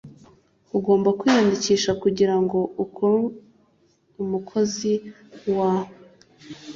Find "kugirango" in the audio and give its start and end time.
2.01-2.57